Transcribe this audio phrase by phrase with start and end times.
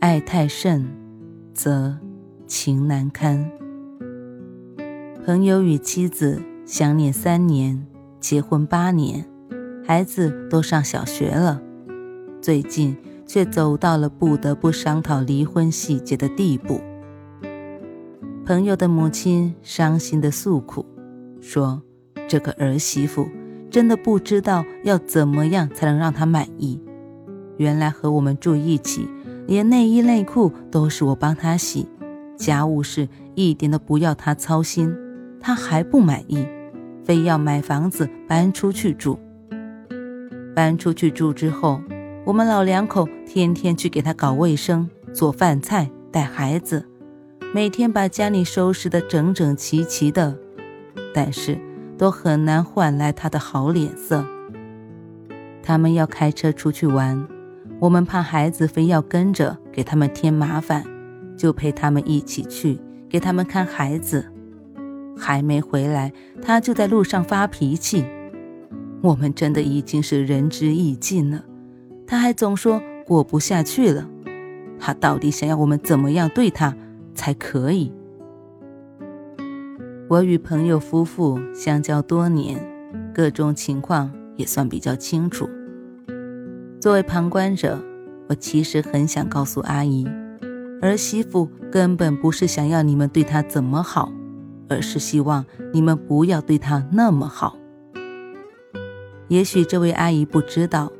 [0.00, 0.86] 爱太甚，
[1.52, 1.94] 则
[2.46, 3.50] 情难堪。
[5.26, 7.86] 朋友与妻子相恋三年，
[8.18, 9.26] 结婚八年，
[9.86, 11.60] 孩子都上小学了，
[12.40, 12.96] 最近
[13.26, 16.80] 却走到了不得不商讨离婚细节的地步。
[18.46, 20.86] 朋友的母亲伤心的诉苦，
[21.42, 21.82] 说
[22.26, 23.28] ：“这个儿媳妇
[23.70, 26.80] 真的不知道要怎么样才能让她满意。
[27.58, 29.06] 原来和我们住一起。”
[29.50, 31.88] 连内衣内裤都是我帮他洗，
[32.36, 34.96] 家务事一点都不要他操心，
[35.40, 36.46] 他还不满意，
[37.04, 39.18] 非要买房子搬出去住。
[40.54, 41.80] 搬出去住之后，
[42.24, 46.86] 我们老两口天天去给他搞卫生、做饭菜、带孩子，
[47.52, 50.38] 每天把家里收拾得整整齐齐的，
[51.12, 51.58] 但是
[51.98, 54.24] 都很难换来他的好脸色。
[55.60, 57.26] 他们要开车出去玩。
[57.80, 60.84] 我们怕孩子非要跟着给他们添麻烦，
[61.34, 62.78] 就陪他们一起去
[63.08, 64.30] 给他们看孩子。
[65.16, 68.04] 还没回来，他就在路上发脾气。
[69.00, 71.42] 我们真的已经是仁至义尽了，
[72.06, 74.06] 他还总说过不下去了。
[74.78, 76.76] 他到底想要我们怎么样对他
[77.14, 77.90] 才可以？
[80.08, 82.60] 我与朋友夫妇相交多年，
[83.14, 85.48] 各种情况也算比较清楚。
[86.80, 87.78] 作为旁观者，
[88.26, 90.08] 我其实很想告诉阿姨，
[90.80, 94.10] 儿媳妇根本不是想要你们对她怎么好，
[94.66, 95.44] 而是希望
[95.74, 97.54] 你们不要对她那么好。
[99.28, 100.90] 也许这位阿姨不知道，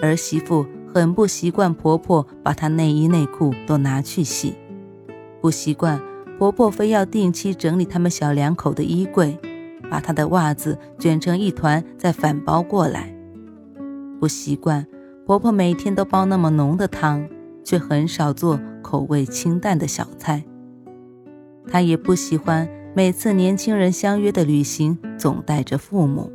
[0.00, 0.64] 儿媳妇
[0.94, 4.54] 很不习惯婆婆把她内衣内裤都拿去洗，
[5.40, 6.00] 不习惯
[6.38, 9.36] 婆婆非要定期整理他们小两口的衣柜，
[9.90, 13.12] 把她的袜子卷成一团再反包过来，
[14.20, 14.86] 不习惯。
[15.26, 17.28] 婆婆每天都煲那么浓的汤，
[17.64, 20.44] 却很少做口味清淡的小菜。
[21.66, 26.30] 她也不喜欢每次年轻人相约的旅行总带着父母。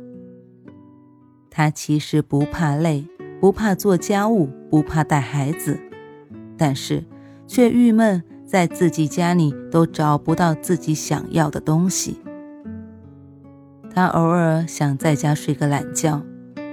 [1.48, 3.06] 她其实不怕累，
[3.40, 5.80] 不怕做家务，不怕带孩子，
[6.58, 7.02] 但是
[7.46, 12.18] 却郁闷在自己家里都找不到自己想要的东西。
[13.90, 16.20] 她偶尔想在家睡个懒觉。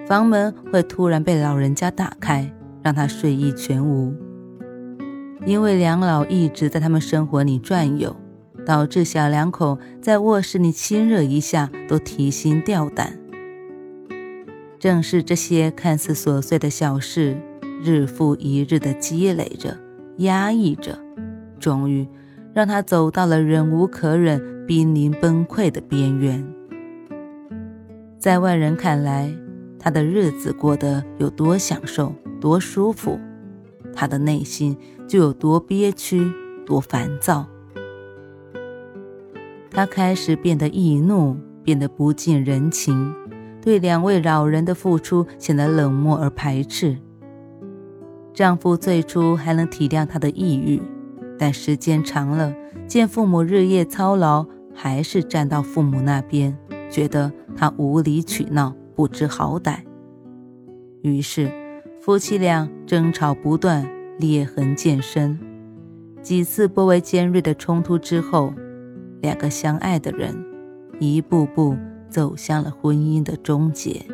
[0.10, 4.12] 房门会突然被老人家打开，让他睡意全无。
[5.46, 8.16] 因为两老一直在他们生活里转悠，
[8.66, 13.20] 导致小两口在卧室里亲热一下都提心吊胆。
[14.80, 17.38] 正是这些看似琐碎的小事，
[17.84, 19.78] 日复一日的积累着、
[20.18, 20.98] 压抑着，
[21.60, 22.08] 终于
[22.56, 26.44] 让他走到了忍无可忍、濒临崩溃的边缘。
[28.18, 29.32] 在外人看来，
[29.80, 33.18] 他的日子过得有多享受、多舒服，
[33.96, 36.30] 他的内心就有多憋屈、
[36.66, 37.48] 多烦躁。
[39.72, 43.14] 他开始变得易怒，变得不近人情，
[43.62, 46.98] 对两位老人的付出显得冷漠而排斥。
[48.34, 50.82] 丈夫最初还能体谅她的抑郁，
[51.38, 52.54] 但时间长了，
[52.88, 56.58] 见父母日夜操劳，还是站到父母那边，
[56.90, 58.74] 觉得她无理取闹。
[59.00, 59.78] 不知好歹，
[61.04, 61.50] 于是
[62.02, 65.40] 夫妻俩争吵不断，裂痕渐深。
[66.22, 68.54] 几次颇为尖锐的冲突之后，
[69.22, 70.36] 两个相爱的人
[71.00, 71.78] 一步步
[72.10, 74.06] 走向了婚姻的终结。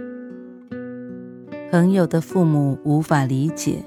[1.71, 3.83] 朋友的父母无法理解，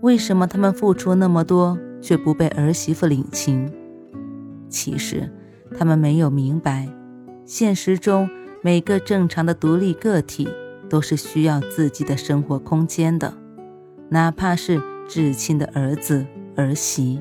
[0.00, 3.72] 为什么他们付出那么多却不被儿媳妇领情。
[4.68, 5.30] 其实，
[5.78, 6.88] 他们没有明白，
[7.44, 8.28] 现实中。
[8.64, 10.48] 每个正常的独立个体
[10.88, 13.34] 都是需要自己的生活空间的，
[14.08, 16.24] 哪怕是至亲的儿子
[16.56, 17.20] 儿媳。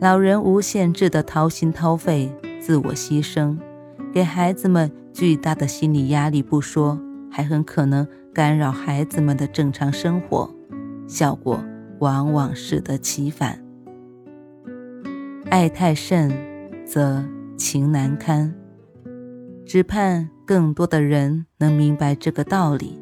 [0.00, 3.58] 老人无限制的掏心掏肺、自我牺牲，
[4.14, 6.96] 给孩子们巨大的心理压力不说，
[7.28, 10.48] 还很可能干扰孩子们的正常生活，
[11.08, 11.60] 效果
[11.98, 13.60] 往往适得其反。
[15.50, 16.30] 爱太甚，
[16.86, 17.24] 则
[17.56, 18.54] 情难堪。
[19.68, 22.98] 只盼更多的人能明白这个道理，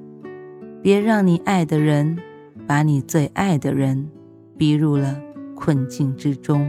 [0.82, 2.18] 别让你爱的人
[2.66, 4.10] 把你最爱的人
[4.58, 5.16] 逼入了
[5.54, 6.68] 困境之中。